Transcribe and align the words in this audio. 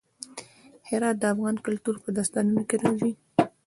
هرات 0.89 1.15
د 1.19 1.23
افغان 1.33 1.55
کلتور 1.65 1.95
په 2.03 2.09
داستانونو 2.17 2.61
کې 2.69 2.75
راځي. 2.83 3.11